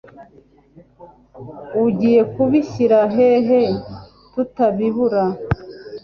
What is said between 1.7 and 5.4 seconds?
Ugiye kubishyira hehe tutabibura?